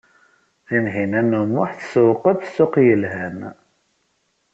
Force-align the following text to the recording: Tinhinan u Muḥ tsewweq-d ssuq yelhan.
Tinhinan 0.67 1.31
u 1.39 1.43
Muḥ 1.53 1.71
tsewweq-d 1.75 2.39
ssuq 2.47 2.73
yelhan. 2.87 3.39